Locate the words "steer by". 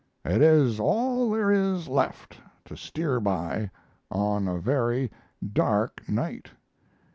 2.75-3.69